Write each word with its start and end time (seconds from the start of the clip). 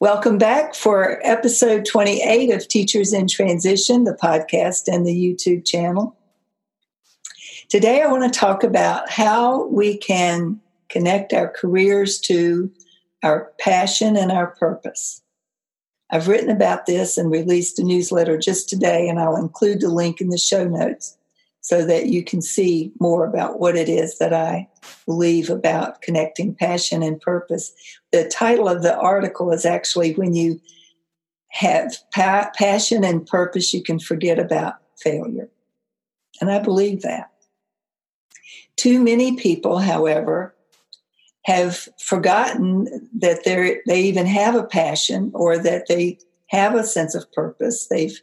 Welcome 0.00 0.38
back 0.38 0.74
for 0.74 1.20
episode 1.22 1.84
28 1.84 2.54
of 2.54 2.66
Teachers 2.66 3.12
in 3.12 3.28
Transition, 3.28 4.04
the 4.04 4.14
podcast 4.14 4.88
and 4.88 5.06
the 5.06 5.14
YouTube 5.14 5.66
channel. 5.66 6.16
Today, 7.68 8.00
I 8.00 8.10
want 8.10 8.32
to 8.32 8.40
talk 8.40 8.64
about 8.64 9.10
how 9.10 9.66
we 9.66 9.98
can 9.98 10.58
connect 10.88 11.34
our 11.34 11.48
careers 11.48 12.18
to 12.20 12.72
our 13.22 13.52
passion 13.60 14.16
and 14.16 14.32
our 14.32 14.46
purpose. 14.46 15.20
I've 16.08 16.28
written 16.28 16.48
about 16.48 16.86
this 16.86 17.18
and 17.18 17.30
released 17.30 17.78
a 17.78 17.84
newsletter 17.84 18.38
just 18.38 18.70
today, 18.70 19.06
and 19.06 19.20
I'll 19.20 19.36
include 19.36 19.82
the 19.82 19.90
link 19.90 20.22
in 20.22 20.30
the 20.30 20.38
show 20.38 20.66
notes 20.66 21.18
so 21.60 21.84
that 21.84 22.06
you 22.06 22.24
can 22.24 22.40
see 22.40 22.90
more 23.00 23.26
about 23.26 23.60
what 23.60 23.76
it 23.76 23.90
is 23.90 24.16
that 24.16 24.32
I 24.32 24.66
believe 25.04 25.50
about 25.50 26.00
connecting 26.00 26.54
passion 26.54 27.02
and 27.02 27.20
purpose. 27.20 27.74
The 28.12 28.28
title 28.28 28.68
of 28.68 28.82
the 28.82 28.96
article 28.96 29.52
is 29.52 29.64
actually 29.64 30.14
When 30.14 30.34
You 30.34 30.60
Have 31.48 31.96
pa- 32.12 32.50
Passion 32.56 33.04
and 33.04 33.26
Purpose, 33.26 33.72
You 33.72 33.82
Can 33.82 33.98
Forget 33.98 34.38
About 34.38 34.74
Failure. 34.98 35.48
And 36.40 36.50
I 36.50 36.58
believe 36.58 37.02
that. 37.02 37.30
Too 38.76 39.02
many 39.02 39.36
people, 39.36 39.78
however, 39.78 40.54
have 41.44 41.88
forgotten 41.98 43.08
that 43.18 43.44
they 43.44 44.00
even 44.00 44.26
have 44.26 44.54
a 44.54 44.64
passion 44.64 45.30
or 45.34 45.58
that 45.58 45.86
they 45.88 46.18
have 46.48 46.74
a 46.74 46.84
sense 46.84 47.14
of 47.14 47.30
purpose. 47.32 47.86
They've 47.86 48.20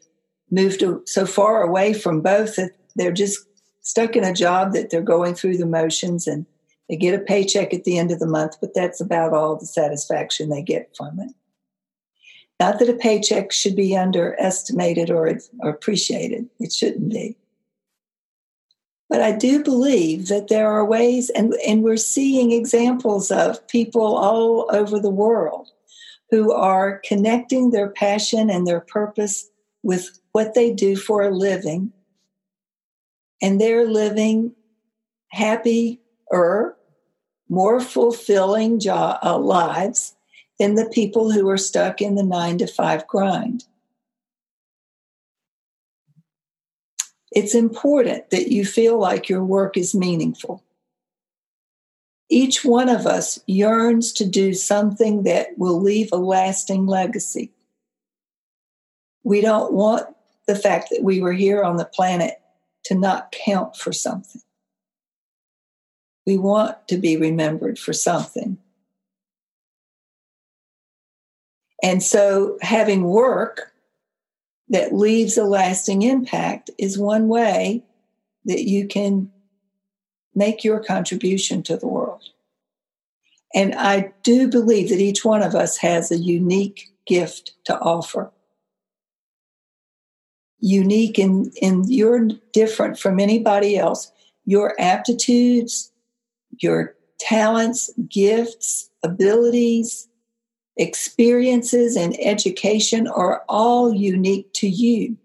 moved 0.51 0.83
so 1.05 1.25
far 1.25 1.61
away 1.61 1.93
from 1.93 2.21
both 2.21 2.55
that 2.55 2.71
they're 2.95 3.11
just 3.11 3.45
stuck 3.81 4.15
in 4.15 4.23
a 4.23 4.33
job 4.33 4.73
that 4.73 4.89
they're 4.89 5.01
going 5.01 5.33
through 5.33 5.57
the 5.57 5.65
motions 5.65 6.27
and 6.27 6.45
they 6.89 6.95
get 6.95 7.19
a 7.19 7.23
paycheck 7.23 7.73
at 7.73 7.83
the 7.83 7.97
end 7.97 8.11
of 8.11 8.19
the 8.19 8.27
month, 8.27 8.57
but 8.61 8.73
that's 8.73 9.01
about 9.01 9.33
all 9.33 9.55
the 9.55 9.65
satisfaction 9.65 10.49
they 10.49 10.61
get 10.61 10.95
from 10.95 11.19
it. 11.19 11.31
Not 12.59 12.79
that 12.79 12.89
a 12.89 12.93
paycheck 12.93 13.51
should 13.51 13.75
be 13.75 13.95
underestimated 13.95 15.09
or, 15.09 15.37
or 15.59 15.69
appreciated, 15.69 16.49
it 16.59 16.73
shouldn't 16.73 17.09
be. 17.09 17.37
But 19.09 19.21
I 19.21 19.31
do 19.31 19.63
believe 19.63 20.27
that 20.27 20.49
there 20.49 20.69
are 20.69 20.83
ways, 20.83 21.29
and, 21.29 21.53
and 21.65 21.83
we're 21.83 21.97
seeing 21.97 22.51
examples 22.51 23.31
of 23.31 23.65
people 23.67 24.17
all 24.17 24.69
over 24.69 24.99
the 24.99 25.09
world 25.09 25.69
who 26.29 26.51
are 26.51 27.01
connecting 27.05 27.71
their 27.71 27.89
passion 27.89 28.49
and 28.49 28.67
their 28.67 28.81
purpose 28.81 29.49
with 29.83 30.19
what 30.33 30.55
they 30.55 30.73
do 30.73 30.97
for 30.97 31.21
a 31.21 31.31
living 31.31 31.93
and 33.41 33.61
they're 33.61 33.87
living 33.87 34.53
happier, 35.29 36.75
more 37.49 37.79
fulfilling 37.79 38.81
uh, 38.87 39.37
lives 39.39 40.15
than 40.59 40.75
the 40.75 40.89
people 40.89 41.31
who 41.31 41.47
are 41.49 41.57
stuck 41.57 42.01
in 42.01 42.15
the 42.15 42.23
nine 42.23 42.57
to 42.57 42.67
five 42.67 43.07
grind. 43.07 43.63
It's 47.31 47.53
important 47.53 48.29
that 48.31 48.51
you 48.51 48.65
feel 48.65 48.97
like 48.97 49.29
your 49.29 49.43
work 49.43 49.77
is 49.77 49.93
meaningful. 49.93 50.63
Each 52.29 52.65
one 52.65 52.89
of 52.89 53.05
us 53.05 53.39
yearns 53.47 54.11
to 54.13 54.25
do 54.25 54.53
something 54.53 55.23
that 55.23 55.57
will 55.57 55.79
leave 55.79 56.09
a 56.11 56.17
lasting 56.17 56.87
legacy. 56.87 57.51
We 59.23 59.41
don't 59.41 59.73
want 59.73 60.07
the 60.47 60.55
fact 60.55 60.89
that 60.89 61.03
we 61.03 61.21
were 61.21 61.33
here 61.33 61.63
on 61.63 61.77
the 61.77 61.85
planet 61.85 62.41
to 62.85 62.95
not 62.95 63.31
count 63.31 63.75
for 63.75 63.93
something. 63.93 64.41
We 66.27 66.37
want 66.37 66.87
to 66.89 66.97
be 66.97 67.17
remembered 67.17 67.79
for 67.79 67.93
something. 67.93 68.59
And 71.81 72.03
so, 72.03 72.59
having 72.61 73.05
work 73.05 73.71
that 74.69 74.93
leaves 74.93 75.37
a 75.37 75.43
lasting 75.43 76.03
impact 76.03 76.69
is 76.77 76.99
one 76.99 77.27
way 77.27 77.83
that 78.45 78.67
you 78.67 78.87
can 78.87 79.31
make 80.35 80.63
your 80.63 80.83
contribution 80.83 81.63
to 81.63 81.77
the 81.77 81.87
world. 81.87 82.23
And 83.55 83.73
I 83.73 84.13
do 84.21 84.47
believe 84.49 84.89
that 84.89 84.99
each 84.99 85.25
one 85.25 85.41
of 85.41 85.55
us 85.55 85.77
has 85.77 86.11
a 86.11 86.17
unique 86.17 86.89
gift 87.07 87.53
to 87.65 87.79
offer 87.79 88.31
unique 90.59 91.17
and 91.17 91.47
in, 91.57 91.81
in 91.81 91.83
you're 91.87 92.27
different 92.53 92.99
from 92.99 93.19
anybody 93.19 93.77
else. 93.77 94.11
Your 94.45 94.75
aptitudes, 94.79 95.91
your 96.59 96.95
talents, 97.19 97.91
gifts, 98.09 98.89
abilities, 99.03 100.07
experiences, 100.77 101.95
and 101.95 102.15
education 102.19 103.07
are 103.07 103.43
all 103.49 103.93
unique 103.93 104.51
to 104.53 104.67
you. 104.67 105.17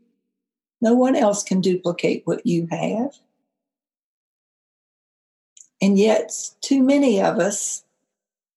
No 0.80 0.94
one 0.94 1.14
else 1.14 1.42
can 1.42 1.60
duplicate 1.60 2.22
what 2.24 2.46
you 2.46 2.66
have. 2.70 3.14
And 5.80 5.98
yet, 5.98 6.32
too 6.60 6.82
many 6.82 7.20
of 7.20 7.38
us 7.38 7.84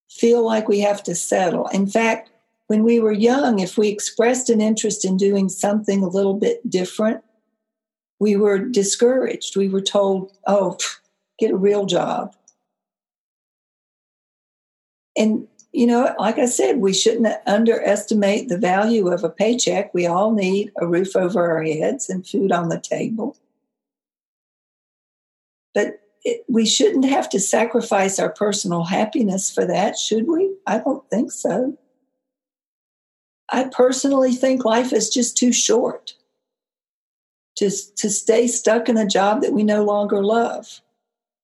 feel 0.09 0.45
like 0.45 0.67
we 0.67 0.79
have 0.79 1.03
to 1.03 1.15
settle. 1.15 1.67
In 1.67 1.87
fact, 1.87 2.29
when 2.67 2.83
we 2.83 2.99
were 2.99 3.11
young, 3.11 3.59
if 3.59 3.77
we 3.77 3.89
expressed 3.89 4.49
an 4.49 4.61
interest 4.61 5.05
in 5.05 5.17
doing 5.17 5.49
something 5.49 6.01
a 6.01 6.07
little 6.07 6.33
bit 6.33 6.67
different, 6.69 7.23
we 8.19 8.35
were 8.35 8.59
discouraged. 8.59 9.57
We 9.57 9.69
were 9.69 9.81
told, 9.81 10.31
oh, 10.47 10.77
get 11.37 11.51
a 11.51 11.57
real 11.57 11.85
job. 11.85 12.35
And, 15.17 15.47
you 15.71 15.87
know, 15.87 16.13
like 16.19 16.37
I 16.37 16.45
said, 16.45 16.77
we 16.77 16.93
shouldn't 16.93 17.27
underestimate 17.45 18.49
the 18.49 18.57
value 18.57 19.07
of 19.09 19.23
a 19.23 19.29
paycheck. 19.29 19.93
We 19.93 20.05
all 20.05 20.31
need 20.31 20.71
a 20.77 20.87
roof 20.87 21.15
over 21.15 21.51
our 21.51 21.63
heads 21.63 22.09
and 22.09 22.27
food 22.27 22.51
on 22.51 22.69
the 22.69 22.79
table. 22.79 23.37
But 25.73 25.99
it, 26.23 26.43
we 26.49 26.65
shouldn't 26.65 27.05
have 27.05 27.29
to 27.29 27.39
sacrifice 27.39 28.19
our 28.19 28.31
personal 28.31 28.85
happiness 28.85 29.51
for 29.51 29.65
that, 29.65 29.97
should 29.97 30.27
we? 30.27 30.53
I 30.65 30.79
don't 30.79 31.07
think 31.09 31.31
so. 31.31 31.77
I 33.49 33.65
personally 33.65 34.33
think 34.33 34.65
life 34.65 34.91
is 34.91 35.09
just 35.09 35.37
too 35.37 35.53
short 35.53 36.15
to, 37.57 37.69
to 37.97 38.09
stay 38.09 38.47
stuck 38.47 38.89
in 38.89 38.97
a 38.97 39.07
job 39.07 39.41
that 39.41 39.53
we 39.53 39.63
no 39.63 39.83
longer 39.83 40.23
love. 40.23 40.81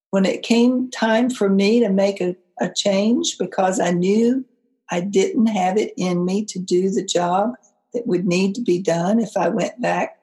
When 0.09 0.25
it 0.25 0.43
came 0.43 0.89
time 0.91 1.29
for 1.29 1.47
me 1.47 1.79
to 1.79 1.89
make 1.89 2.19
a, 2.19 2.35
a 2.61 2.71
change 2.73 3.37
because 3.37 3.79
I 3.79 3.91
knew 3.91 4.45
I 4.89 5.01
didn't 5.01 5.47
have 5.47 5.77
it 5.77 5.93
in 5.97 6.23
me 6.23 6.45
to 6.45 6.59
do 6.59 6.89
the 6.89 7.03
job 7.03 7.55
that 7.93 8.07
would 8.07 8.25
need 8.25 8.55
to 8.55 8.61
be 8.61 8.79
done 8.81 9.19
if 9.19 9.35
I 9.35 9.49
went 9.49 9.81
back 9.81 10.19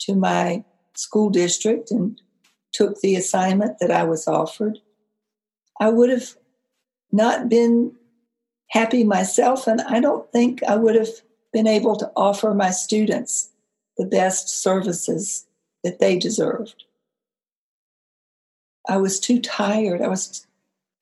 to 0.00 0.14
my 0.14 0.64
school 0.94 1.30
district 1.30 1.90
and 1.90 2.20
took 2.72 3.00
the 3.00 3.16
assignment 3.16 3.78
that 3.78 3.90
I 3.90 4.04
was 4.04 4.26
offered, 4.26 4.78
I 5.80 5.90
would 5.90 6.10
have 6.10 6.34
not 7.12 7.48
been 7.48 7.92
happy 8.70 9.04
myself, 9.04 9.66
and 9.66 9.82
I 9.82 10.00
don't 10.00 10.30
think 10.32 10.62
I 10.62 10.76
would 10.76 10.94
have 10.94 11.10
been 11.52 11.66
able 11.66 11.96
to 11.96 12.10
offer 12.16 12.54
my 12.54 12.70
students 12.70 13.50
the 13.98 14.06
best 14.06 14.48
services 14.48 15.46
that 15.84 16.00
they 16.00 16.18
deserved. 16.18 16.84
I 18.88 18.96
was 18.96 19.20
too 19.20 19.40
tired. 19.40 20.00
I 20.00 20.08
was 20.08 20.46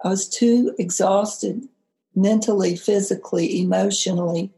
I 0.02 0.08
was 0.08 0.28
too 0.28 0.74
exhausted 0.78 1.68
mentally, 2.14 2.76
physically, 2.76 3.60
emotionally 3.60 4.50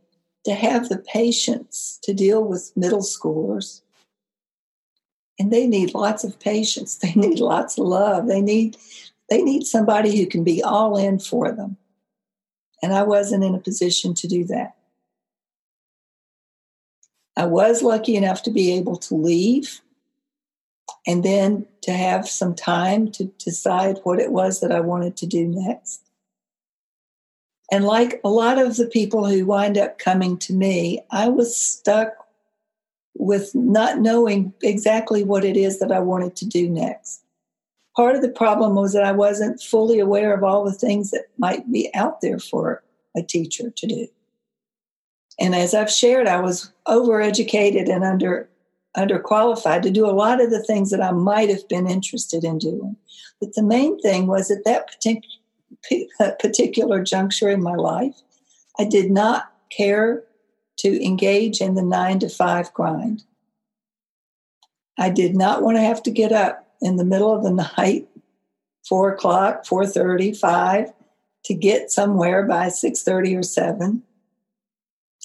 to 0.45 0.55
have 0.55 0.89
the 0.89 0.99
patience 0.99 1.99
to 2.03 2.13
deal 2.13 2.45
with 2.45 2.73
middle 2.77 3.03
schoolers. 3.03 3.83
And 5.39 5.53
they 5.53 5.67
need 5.67 5.95
lots 5.95 6.25
of 6.25 6.39
patience. 6.39 6.97
They 7.03 7.13
need 7.15 7.41
lots 7.41 7.79
of 7.79 7.87
love. 7.87 8.27
They 8.27 8.41
need 8.41 8.77
they 9.31 9.43
need 9.43 9.65
somebody 9.65 10.19
who 10.19 10.27
can 10.27 10.45
be 10.45 10.63
all 10.63 10.97
in 10.97 11.19
for 11.19 11.53
them. 11.53 11.79
And 12.83 12.93
I 12.93 13.03
wasn't 13.03 13.45
in 13.45 13.55
a 13.55 13.61
position 13.61 14.13
to 14.15 14.29
do 14.29 14.45
that. 14.45 14.75
I 17.37 17.47
was 17.47 17.83
lucky 17.83 18.17
enough 18.17 18.43
to 18.43 18.51
be 18.51 18.73
able 18.73 18.97
to 18.97 19.15
leave 19.15 19.81
and 21.07 21.25
then 21.25 21.67
to 21.83 21.93
have 21.93 22.29
some 22.29 22.55
time 22.55 23.11
to 23.13 23.25
decide 23.39 23.99
what 24.05 24.21
it 24.21 24.31
was 24.31 24.61
that 24.61 24.73
I 24.73 24.81
wanted 24.81 25.17
to 25.19 25.27
do 25.27 25.47
next. 25.47 26.03
And 27.73 27.85
like 27.85 28.21
a 28.23 28.29
lot 28.29 28.59
of 28.59 28.77
the 28.77 28.87
people 28.87 29.27
who 29.27 29.47
wind 29.47 29.79
up 29.79 29.99
coming 29.99 30.37
to 30.39 30.53
me, 30.53 31.01
I 31.11 31.29
was 31.29 31.57
stuck 31.57 32.13
with 33.17 33.55
not 33.55 33.99
knowing 33.99 34.53
exactly 34.63 35.25
what 35.25 35.45
it 35.45 35.57
is 35.57 35.79
that 35.79 35.93
I 35.93 36.01
wanted 36.01 36.37
to 36.37 36.47
do 36.47 36.69
next. 36.69 37.23
Part 37.97 38.15
of 38.15 38.23
the 38.23 38.29
problem 38.29 38.75
was 38.75 38.93
that 38.93 39.05
I 39.05 39.13
wasn't 39.13 39.61
fully 39.61 39.99
aware 39.99 40.35
of 40.35 40.45
all 40.45 40.65
the 40.65 40.73
things 40.73 41.11
that 41.11 41.27
might 41.39 41.71
be 41.71 41.91
out 41.95 42.21
there 42.21 42.39
for 42.39 42.83
a 43.17 43.23
teacher 43.23 43.71
to 43.71 43.87
do. 43.87 44.09
And 45.39 45.55
as 45.55 45.75
I've 45.75 45.91
shared, 45.91 46.27
I 46.27 46.41
was 46.41 46.73
overeducated 46.87 47.91
and 47.91 48.05
under 48.05 48.49
underqualified 48.97 49.83
to 49.83 49.91
do 49.91 50.07
a 50.07 50.13
lot 50.13 50.41
of 50.41 50.51
the 50.51 50.63
things 50.63 50.91
that 50.91 51.03
I 51.03 51.13
might 51.13 51.49
have 51.49 51.67
been 51.69 51.89
interested 51.89 52.45
in 52.45 52.59
doing. 52.59 52.97
But 53.41 53.55
the 53.55 53.63
main 53.63 54.01
thing 54.01 54.27
was 54.27 54.51
at 54.51 54.65
that 54.65 54.87
particular 54.87 55.29
uh, 56.21 56.31
particular 56.39 57.03
juncture 57.03 57.49
in 57.49 57.63
my 57.63 57.75
life, 57.75 58.15
I 58.79 58.85
did 58.85 59.11
not 59.11 59.53
care 59.71 60.23
to 60.79 61.05
engage 61.05 61.61
in 61.61 61.75
the 61.75 61.83
nine 61.83 62.19
to 62.21 62.29
five 62.29 62.73
grind. 62.73 63.25
I 64.99 65.11
did 65.11 65.35
not 65.35 65.63
want 65.63 65.77
to 65.77 65.83
have 65.83 66.03
to 66.05 66.11
get 66.11 66.33
up 66.33 66.69
in 66.81 66.97
the 66.97 67.05
middle 67.05 67.35
of 67.35 67.43
the 67.43 67.51
night, 67.79 68.09
four 68.89 69.13
o'clock, 69.13 69.67
four 69.67 69.87
thirty, 69.87 70.33
five, 70.33 70.93
to 71.45 71.55
get 71.55 71.91
somewhere 71.91 72.45
by 72.45 72.69
six 72.69 73.03
thirty 73.03 73.35
or 73.35 73.43
seven. 73.43 74.03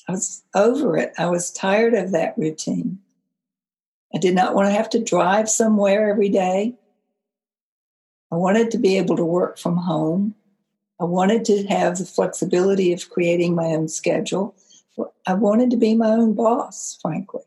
I 0.08 0.14
was 0.14 0.44
over 0.56 0.98
it. 0.98 1.14
I 1.18 1.28
was 1.28 1.52
tired 1.52 1.94
of 1.94 2.12
that 2.12 2.38
routine. 2.38 3.00
I 4.14 4.20
did 4.20 4.36
not 4.36 4.56
want 4.56 4.68
to 4.68 4.74
have 4.74 4.90
to 4.92 5.04
drive 5.04 5.50
somewhere 5.50 6.10
every 6.10 6.30
day. 6.30 6.76
I 8.32 8.36
wanted 8.36 8.72
to 8.72 8.78
be 8.78 8.98
able 8.98 9.16
to 9.18 9.26
work 9.26 9.58
from 9.58 9.78
home. 9.78 10.36
I 11.00 11.06
wanted 11.06 11.46
to 11.46 11.66
have 11.68 11.98
the 11.98 12.06
flexibility 12.06 12.92
of 12.94 13.10
creating 13.10 13.56
my 13.56 13.66
own 13.66 13.88
schedule. 13.88 14.56
I 15.26 15.34
wanted 15.34 15.70
to 15.72 15.78
be 15.78 15.96
my 15.96 16.10
own 16.10 16.34
boss, 16.34 16.98
frankly. 17.02 17.44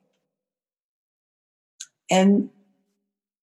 And 2.11 2.51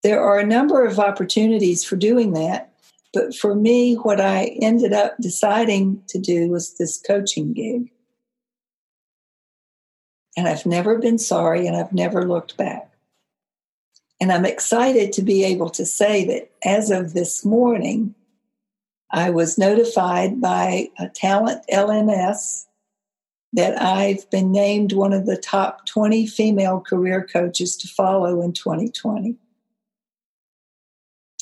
there 0.04 0.22
are 0.22 0.40
a 0.40 0.46
number 0.46 0.86
of 0.86 1.00
opportunities 1.00 1.84
for 1.84 1.96
doing 1.96 2.34
that. 2.34 2.74
But 3.14 3.36
for 3.36 3.56
me, 3.56 3.96
what 3.96 4.22
I 4.22 4.58
ended 4.62 4.94
up 4.94 5.16
deciding 5.20 6.04
to 6.08 6.20
do 6.20 6.50
was 6.50 6.78
this 6.78 7.02
coaching 7.06 7.54
gig. 7.54 7.92
And 10.38 10.48
I've 10.48 10.66
never 10.66 11.00
been 11.00 11.18
sorry 11.18 11.66
and 11.66 11.76
I've 11.76 11.94
never 11.94 12.28
looked 12.28 12.58
back. 12.58 12.92
And 14.20 14.32
I'm 14.32 14.46
excited 14.46 15.14
to 15.14 15.22
be 15.22 15.44
able 15.44 15.70
to 15.72 15.86
say 15.86 16.26
that 16.26 16.52
as 16.64 16.90
of 16.90 17.14
this 17.14 17.46
morning, 17.46 18.16
I 19.12 19.30
was 19.30 19.58
notified 19.58 20.42
by 20.42 20.90
a 20.98 21.08
Talent 21.08 21.64
LMS 21.72 22.66
that 23.54 23.82
I've 23.82 24.30
been 24.30 24.52
named 24.52 24.94
one 24.94 25.14
of 25.14 25.26
the 25.26 25.38
top 25.38 25.86
20 25.86 26.28
female 26.28 26.82
career 26.82 27.26
coaches 27.32 27.78
to 27.78 27.88
follow 27.88 28.42
in 28.42 28.54
2020. 28.54 29.36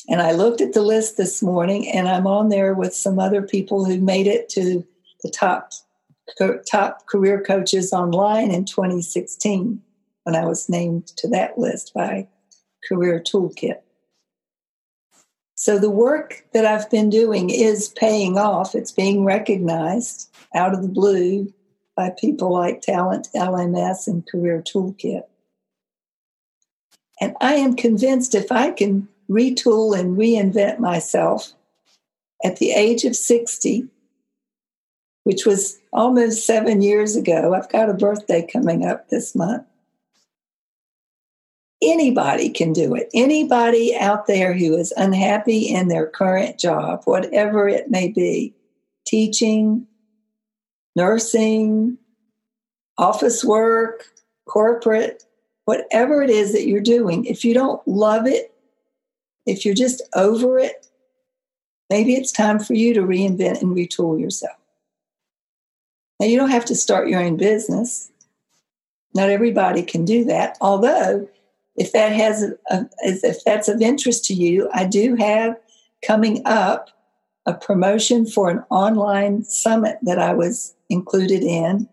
And 0.08 0.22
I 0.22 0.32
looked 0.32 0.60
at 0.60 0.72
the 0.72 0.82
list 0.82 1.16
this 1.16 1.42
morning 1.42 1.88
and 1.88 2.08
I'm 2.08 2.26
on 2.26 2.48
there 2.48 2.74
with 2.74 2.94
some 2.94 3.18
other 3.18 3.42
people 3.42 3.84
who 3.84 4.00
made 4.00 4.26
it 4.26 4.48
to 4.50 4.86
the 5.22 5.30
top 5.30 5.72
top 6.68 7.06
career 7.06 7.40
coaches 7.40 7.92
online 7.92 8.50
in 8.50 8.64
2016 8.64 9.80
when 10.24 10.34
I 10.34 10.44
was 10.44 10.68
named 10.68 11.06
to 11.18 11.28
that 11.28 11.56
list 11.56 11.92
by 11.94 12.26
Career 12.88 13.20
Toolkit. 13.20 13.80
So 15.54 15.78
the 15.78 15.90
work 15.90 16.44
that 16.52 16.66
I've 16.66 16.90
been 16.90 17.08
doing 17.08 17.50
is 17.50 17.88
paying 17.88 18.36
off. 18.36 18.74
It's 18.74 18.92
being 18.92 19.24
recognized 19.24 20.30
out 20.54 20.74
of 20.74 20.82
the 20.82 20.88
blue 20.88 21.52
by 21.96 22.10
people 22.10 22.52
like 22.52 22.82
Talent 22.82 23.28
LMS 23.34 24.06
and 24.06 24.26
Career 24.26 24.62
Toolkit. 24.62 25.22
And 27.20 27.34
I 27.40 27.54
am 27.54 27.74
convinced 27.74 28.34
if 28.34 28.52
I 28.52 28.70
can 28.70 29.08
retool 29.30 29.98
and 29.98 30.16
reinvent 30.18 30.78
myself 30.78 31.52
at 32.44 32.56
the 32.56 32.72
age 32.72 33.04
of 33.04 33.16
60, 33.16 33.86
which 35.24 35.46
was 35.46 35.78
almost 35.92 36.46
seven 36.46 36.82
years 36.82 37.16
ago, 37.16 37.54
I've 37.54 37.70
got 37.70 37.88
a 37.88 37.94
birthday 37.94 38.46
coming 38.46 38.84
up 38.84 39.08
this 39.08 39.34
month 39.34 39.66
anybody 41.82 42.50
can 42.50 42.72
do 42.72 42.94
it. 42.94 43.08
Anybody 43.14 43.94
out 43.96 44.26
there 44.26 44.52
who 44.54 44.76
is 44.76 44.92
unhappy 44.96 45.68
in 45.68 45.88
their 45.88 46.06
current 46.06 46.58
job, 46.58 47.02
whatever 47.04 47.68
it 47.68 47.90
may 47.90 48.08
be 48.08 48.54
teaching, 49.06 49.86
nursing, 50.94 51.98
office 52.98 53.44
work, 53.44 54.06
corporate, 54.46 55.24
whatever 55.64 56.22
it 56.22 56.30
is 56.30 56.52
that 56.52 56.66
you're 56.66 56.80
doing, 56.80 57.24
if 57.24 57.44
you 57.44 57.52
don't 57.52 57.86
love 57.86 58.26
it, 58.26 58.52
if 59.44 59.64
you're 59.64 59.74
just 59.74 60.02
over 60.14 60.58
it, 60.58 60.86
maybe 61.90 62.14
it's 62.14 62.32
time 62.32 62.58
for 62.58 62.74
you 62.74 62.94
to 62.94 63.02
reinvent 63.02 63.60
and 63.60 63.76
retool 63.76 64.18
yourself. 64.18 64.56
Now, 66.18 66.26
you 66.26 66.36
don't 66.36 66.50
have 66.50 66.64
to 66.66 66.74
start 66.74 67.08
your 67.08 67.20
own 67.20 67.36
business. 67.36 68.10
Not 69.14 69.28
everybody 69.28 69.82
can 69.82 70.04
do 70.04 70.24
that, 70.24 70.56
although 70.60 71.28
if 71.76 71.92
that 71.92 72.12
has 72.12 72.42
a, 72.70 72.88
if 73.00 73.44
that's 73.44 73.68
of 73.68 73.80
interest 73.80 74.24
to 74.26 74.34
you, 74.34 74.68
I 74.72 74.84
do 74.84 75.14
have 75.16 75.56
coming 76.04 76.42
up 76.46 76.90
a 77.46 77.54
promotion 77.54 78.26
for 78.26 78.50
an 78.50 78.64
online 78.70 79.44
summit 79.44 79.98
that 80.02 80.18
I 80.18 80.32
was 80.34 80.74
included 80.88 81.42
in 81.42 81.88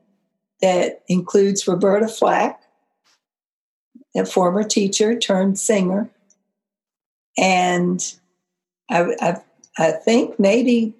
that 0.62 1.04
includes 1.08 1.68
Roberta 1.68 2.08
Flack, 2.08 2.62
a 4.16 4.26
former 4.26 4.64
teacher 4.64 5.18
turned 5.18 5.60
singer, 5.60 6.10
and 7.38 8.16
I, 8.90 9.16
I, 9.20 9.36
I 9.78 9.92
think 9.92 10.40
maybe 10.40 10.94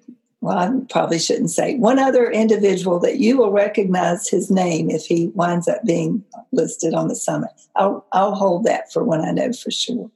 well, 0.44 0.58
I 0.58 0.70
probably 0.90 1.18
shouldn't 1.18 1.52
say, 1.52 1.76
one 1.76 1.98
other 1.98 2.30
individual 2.30 2.98
that 2.98 3.16
you 3.16 3.38
will 3.38 3.50
recognize 3.50 4.28
his 4.28 4.50
name 4.50 4.90
if 4.90 5.06
he 5.06 5.28
winds 5.28 5.68
up 5.68 5.82
being 5.84 6.22
listed 6.52 6.92
on 6.92 7.08
the 7.08 7.16
summit. 7.16 7.48
I'll, 7.76 8.06
I'll 8.12 8.34
hold 8.34 8.64
that 8.64 8.92
for 8.92 9.02
when 9.02 9.22
I 9.22 9.30
know 9.30 9.54
for 9.54 9.70
sure. 9.70 10.10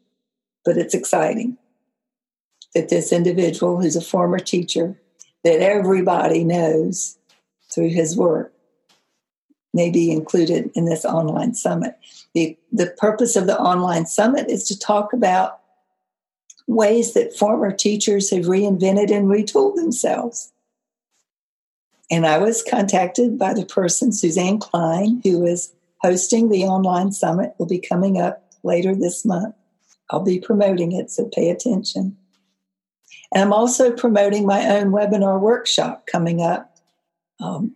But 0.66 0.76
it's 0.76 0.92
exciting 0.92 1.56
that 2.74 2.90
this 2.90 3.10
individual, 3.10 3.80
who's 3.80 3.96
a 3.96 4.02
former 4.02 4.38
teacher, 4.38 5.00
that 5.44 5.62
everybody 5.62 6.44
knows 6.44 7.16
through 7.72 7.88
his 7.88 8.14
work, 8.14 8.52
may 9.72 9.88
be 9.88 10.10
included 10.10 10.70
in 10.74 10.84
this 10.84 11.06
online 11.06 11.54
summit. 11.54 11.96
The, 12.34 12.54
the 12.70 12.88
purpose 12.98 13.34
of 13.34 13.46
the 13.46 13.58
online 13.58 14.04
summit 14.04 14.50
is 14.50 14.64
to 14.64 14.78
talk 14.78 15.14
about 15.14 15.60
ways 16.68 17.14
that 17.14 17.36
former 17.36 17.72
teachers 17.72 18.30
have 18.30 18.44
reinvented 18.44 19.10
and 19.10 19.26
retooled 19.26 19.74
themselves. 19.74 20.52
And 22.10 22.26
I 22.26 22.38
was 22.38 22.62
contacted 22.62 23.38
by 23.38 23.54
the 23.54 23.66
person, 23.66 24.12
Suzanne 24.12 24.58
Klein, 24.58 25.20
who 25.24 25.44
is 25.44 25.72
hosting 26.00 26.48
the 26.48 26.64
online 26.64 27.10
summit, 27.12 27.54
will 27.58 27.66
be 27.66 27.80
coming 27.80 28.20
up 28.20 28.44
later 28.62 28.94
this 28.94 29.24
month. 29.24 29.54
I'll 30.10 30.22
be 30.22 30.38
promoting 30.38 30.92
it, 30.92 31.10
so 31.10 31.24
pay 31.24 31.50
attention. 31.50 32.16
And 33.34 33.42
I'm 33.42 33.52
also 33.52 33.92
promoting 33.92 34.46
my 34.46 34.68
own 34.68 34.90
webinar 34.90 35.40
workshop 35.40 36.06
coming 36.06 36.40
up 36.40 36.76
um, 37.40 37.74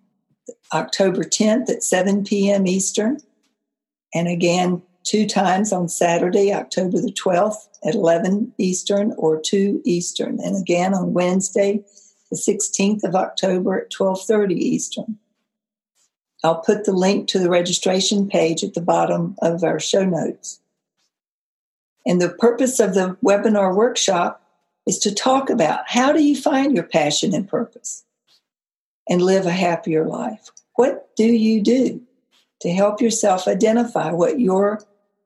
October 0.72 1.25
10th 1.25 1.68
at 1.68 1.82
7 1.82 2.25
p.m. 2.25 2.66
Eastern. 2.66 3.18
And 4.14 4.28
again, 4.28 4.82
two 5.04 5.26
times 5.26 5.73
on 5.73 5.88
Saturday, 5.88 6.52
October 6.52 7.00
the 7.00 7.12
12th 7.12 7.68
at 7.85 7.94
11 7.94 8.52
Eastern 8.59 9.12
or 9.18 9.40
2 9.40 9.82
Eastern, 9.85 10.38
and 10.40 10.61
again 10.61 10.94
on 10.94 11.12
Wednesday, 11.12 11.85
the 12.30 12.37
16th 12.37 13.04
of 13.04 13.14
October 13.14 13.78
at 13.78 13.90
12:30 13.90 14.54
Eastern. 14.54 15.18
I'll 16.44 16.61
put 16.61 16.85
the 16.85 16.92
link 16.92 17.28
to 17.28 17.38
the 17.38 17.50
registration 17.50 18.28
page 18.28 18.64
at 18.64 18.75
the 18.75 18.80
bottom 18.80 19.37
of 19.40 19.62
our 19.62 19.78
show 19.78 20.04
notes. 20.04 20.61
And 22.04 22.21
the 22.21 22.30
purpose 22.30 22.80
of 22.80 22.94
the 22.94 23.16
webinar 23.25 23.75
workshop 23.75 24.42
is 24.87 24.99
to 25.00 25.14
talk 25.14 25.50
about 25.50 25.80
how 25.87 26.12
do 26.12 26.23
you 26.23 26.35
find 26.35 26.75
your 26.75 26.85
passion 26.85 27.32
and 27.32 27.49
purpose 27.49 28.04
and 29.09 29.23
live 29.23 29.47
a 29.47 29.52
happier 29.52 30.06
life? 30.06 30.50
What 30.75 31.14
do 31.16 31.26
you 31.26 31.62
do 31.62 32.02
to 32.61 32.73
help 32.73 33.00
yourself 33.00 33.47
identify 33.47 34.11
what 34.11 34.40
your 34.40 34.80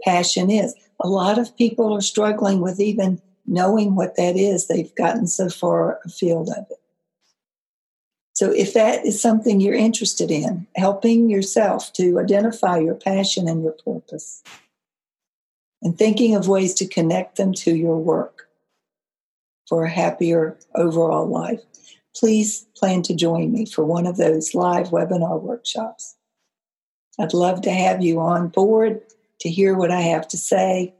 passion 0.06 0.50
is? 0.50 0.74
A 1.00 1.08
lot 1.08 1.38
of 1.38 1.56
people 1.56 1.92
are 1.92 2.00
struggling 2.00 2.60
with 2.60 2.80
even 2.80 3.20
knowing 3.46 3.94
what 3.94 4.16
that 4.16 4.36
is. 4.36 4.66
They've 4.66 4.94
gotten 4.94 5.26
so 5.26 5.48
far 5.48 6.00
afield 6.04 6.48
of 6.50 6.66
it. 6.70 6.80
So, 8.32 8.50
if 8.50 8.74
that 8.74 9.04
is 9.06 9.20
something 9.20 9.60
you're 9.60 9.74
interested 9.74 10.30
in, 10.30 10.66
helping 10.76 11.30
yourself 11.30 11.92
to 11.94 12.18
identify 12.18 12.78
your 12.78 12.94
passion 12.94 13.48
and 13.48 13.62
your 13.62 13.72
purpose, 13.72 14.42
and 15.82 15.96
thinking 15.96 16.34
of 16.34 16.48
ways 16.48 16.74
to 16.74 16.86
connect 16.86 17.36
them 17.36 17.52
to 17.54 17.74
your 17.74 17.96
work 17.96 18.48
for 19.68 19.84
a 19.84 19.90
happier 19.90 20.58
overall 20.74 21.26
life, 21.26 21.62
please 22.14 22.66
plan 22.76 23.02
to 23.02 23.14
join 23.14 23.52
me 23.52 23.66
for 23.66 23.84
one 23.84 24.06
of 24.06 24.16
those 24.16 24.54
live 24.54 24.88
webinar 24.88 25.40
workshops. 25.40 26.16
I'd 27.18 27.34
love 27.34 27.62
to 27.62 27.70
have 27.70 28.02
you 28.02 28.20
on 28.20 28.48
board 28.48 29.00
to 29.40 29.50
hear 29.50 29.76
what 29.76 29.90
I 29.90 30.00
have 30.00 30.26
to 30.28 30.36
say 30.36 30.94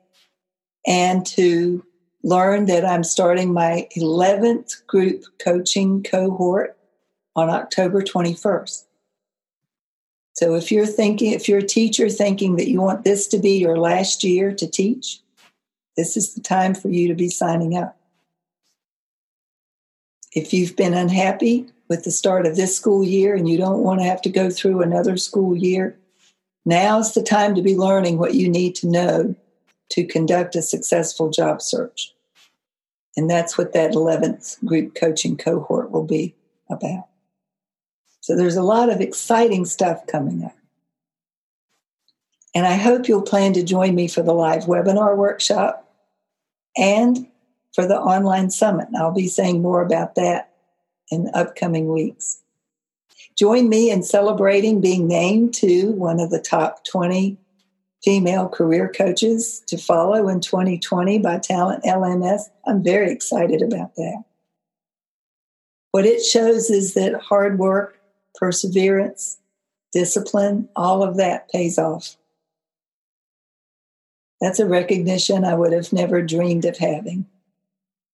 and 0.87 1.27
to 1.27 1.85
learn 2.23 2.67
that 2.67 2.85
I'm 2.85 3.05
starting 3.05 3.53
my 3.53 3.89
11th 3.97 4.87
group 4.87 5.25
coaching 5.43 6.03
cohort 6.03 6.77
on 7.35 7.51
October 7.51 8.03
21st. 8.03 8.85
So 10.33 10.55
if 10.55 10.71
you're 10.71 10.87
thinking, 10.87 11.33
if 11.33 11.49
you're 11.49 11.61
a 11.61 11.67
teacher 11.67 12.09
thinking 12.09 12.57
that 12.57 12.69
you 12.69 12.81
want 12.81 13.05
this 13.05 13.27
to 13.29 13.39
be 13.39 13.59
your 13.59 13.79
last 13.79 14.23
year 14.23 14.53
to 14.53 14.67
teach, 14.69 15.21
this 15.97 16.17
is 16.17 16.35
the 16.35 16.43
time 16.43 16.75
for 16.75 16.89
you 16.89 17.09
to 17.09 17.15
be 17.15 17.31
signing 17.31 17.77
up. 17.77 17.97
If 20.33 20.53
you've 20.53 20.77
been 20.77 20.93
unhappy 20.93 21.69
with 21.89 22.05
the 22.05 22.11
start 22.11 22.45
of 22.45 22.57
this 22.57 22.77
school 22.77 23.03
year 23.03 23.35
and 23.35 23.49
you 23.49 23.57
don't 23.57 23.83
want 23.83 24.01
to 24.01 24.07
have 24.07 24.21
to 24.23 24.29
go 24.29 24.51
through 24.51 24.83
another 24.83 25.17
school 25.17 25.57
year, 25.57 25.99
now's 26.67 27.15
the 27.15 27.23
time 27.23 27.55
to 27.55 27.63
be 27.63 27.77
learning 27.77 28.19
what 28.19 28.35
you 28.35 28.49
need 28.49 28.75
to 28.77 28.87
know 28.87 29.35
to 29.91 30.05
conduct 30.05 30.57
a 30.57 30.63
successful 30.63 31.31
job 31.31 31.63
search. 31.63 32.13
And 33.17 33.31
that's 33.31 33.57
what 33.57 33.73
that 33.73 33.93
11th 33.93 34.63
group 34.67 34.95
coaching 34.95 35.39
cohort 35.39 35.91
will 35.91 36.05
be 36.05 36.35
about. 36.69 37.07
So 38.21 38.37
there's 38.37 38.57
a 38.57 38.63
lot 38.63 38.91
of 38.91 39.01
exciting 39.01 39.65
stuff 39.65 40.07
coming 40.07 40.45
up. 40.45 40.57
And 42.55 42.67
I 42.67 42.75
hope 42.75 43.07
you'll 43.07 43.23
plan 43.23 43.53
to 43.53 43.63
join 43.63 43.95
me 43.95 44.09
for 44.09 44.23
the 44.23 44.33
live 44.33 44.65
webinar 44.65 45.17
workshop 45.17 45.89
and 46.77 47.27
for 47.73 47.87
the 47.87 47.99
online 47.99 48.51
summit. 48.51 48.89
I'll 48.97 49.13
be 49.13 49.29
saying 49.29 49.63
more 49.63 49.83
about 49.83 50.15
that 50.17 50.53
in 51.11 51.31
upcoming 51.35 51.93
weeks. 51.93 52.43
Join 53.39 53.69
me 53.69 53.91
in 53.91 54.03
celebrating 54.03 54.81
being 54.81 55.07
named 55.07 55.53
to 55.55 55.93
one 55.93 56.21
of 56.21 56.31
the 56.31 56.41
top 56.41 56.85
20 56.85 57.37
female 58.03 58.49
career 58.49 58.89
coaches 58.89 59.63
to 59.67 59.77
follow 59.77 60.29
in 60.29 60.41
2020 60.41 61.19
by 61.19 61.39
Talent 61.39 61.85
LMS. 61.85 62.43
I'm 62.67 62.83
very 62.83 63.11
excited 63.11 63.61
about 63.61 63.95
that. 63.97 64.25
What 65.91 66.07
it 66.07 66.23
shows 66.23 66.71
is 66.71 66.95
that 66.95 67.21
hard 67.21 67.59
work 67.59 67.99
perseverance, 68.35 69.39
discipline, 69.93 70.69
all 70.77 71.03
of 71.03 71.17
that 71.17 71.51
pays 71.51 71.79
off. 71.79 72.17
That's 74.41 74.61
a 74.61 74.67
recognition 74.67 75.45
I 75.45 75.55
would 75.55 75.73
have 75.73 75.93
never 75.93 76.21
dreamed 76.21 76.67
of 76.67 76.77
having 76.77 77.27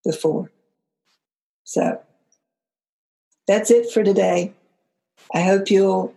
before. 0.05 0.51
So 1.65 2.01
that's 3.47 3.71
it 3.71 3.91
for 3.91 4.05
today. 4.05 4.55
I 5.35 5.43
hope 5.43 5.71
you'll 5.71 6.15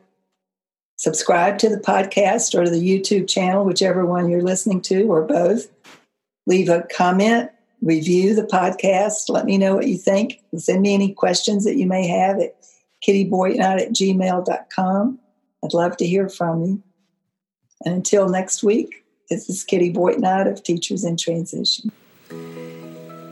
subscribe 0.98 1.58
to 1.60 1.70
the 1.70 1.78
podcast 1.78 2.58
or 2.58 2.70
the 2.70 2.78
YouTube 2.78 3.28
channel, 3.28 3.66
whichever 3.66 4.06
one 4.06 4.30
you're 4.30 4.42
listening 4.42 4.82
to, 4.82 5.04
or 5.04 5.24
both. 5.24 5.68
Leave 6.48 6.70
a 6.70 6.88
comment, 6.96 7.52
review 7.82 8.36
the 8.36 8.44
podcast. 8.44 9.30
Let 9.30 9.46
me 9.46 9.58
know 9.58 9.76
what 9.76 9.88
you 9.88 9.98
think. 9.98 10.42
Send 10.58 10.82
me 10.82 10.94
any 10.94 11.14
questions 11.14 11.66
that 11.66 11.76
you 11.76 11.86
may 11.86 12.08
have 12.08 12.40
at 12.40 12.56
kittyboitnott 13.06 13.82
at 13.82 13.90
gmail.com. 13.90 15.20
I'd 15.64 15.74
love 15.74 15.98
to 15.98 16.06
hear 16.06 16.30
from 16.30 16.64
you. 16.64 16.84
And 17.84 17.94
until 17.94 18.30
next 18.30 18.64
week, 18.64 19.06
this 19.30 19.50
is 19.50 19.64
Kitty 19.64 19.92
Boitnott 19.92 20.48
of 20.48 20.64
Teachers 20.64 21.04
in 21.04 21.18
Transition. 21.18 21.92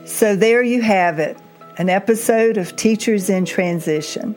So 0.04 0.36
there 0.36 0.62
you 0.62 0.82
have 0.82 1.18
it, 1.18 1.38
an 1.78 1.88
episode 1.88 2.56
of 2.56 2.76
Teachers 2.76 3.30
in 3.30 3.44
Transition. 3.44 4.36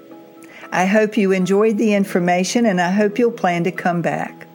I 0.72 0.86
hope 0.86 1.18
you 1.18 1.32
enjoyed 1.32 1.78
the 1.78 1.94
information 1.94 2.66
and 2.66 2.82
I 2.82 2.92
hope 2.92 3.18
you'll 3.18 3.32
plan 3.32 3.64
to 3.64 3.72
come 3.72 4.02
back. 4.02 4.48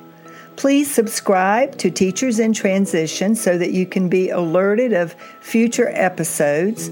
Please 0.57 0.93
subscribe 0.93 1.79
to 1.79 1.91
Teachers 1.91 2.39
in 2.39 2.53
Transition 2.53 3.35
so 3.35 3.57
that 3.57 3.73
you 3.73 3.87
can 3.87 4.09
be 4.09 4.29
alerted 4.29 4.93
of 4.93 5.15
future 5.41 5.89
episodes. 5.95 6.89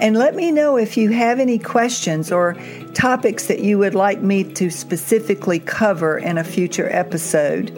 And 0.00 0.16
let 0.16 0.34
me 0.34 0.50
know 0.50 0.76
if 0.76 0.96
you 0.96 1.10
have 1.10 1.38
any 1.38 1.58
questions 1.58 2.32
or 2.32 2.56
topics 2.94 3.46
that 3.46 3.60
you 3.60 3.78
would 3.78 3.94
like 3.94 4.22
me 4.22 4.44
to 4.54 4.70
specifically 4.70 5.60
cover 5.60 6.18
in 6.18 6.38
a 6.38 6.44
future 6.44 6.88
episode. 6.90 7.70